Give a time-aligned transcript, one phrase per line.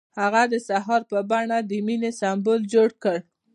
[0.19, 3.17] هغه د سهار په بڼه د مینې سمبول جوړ کړ.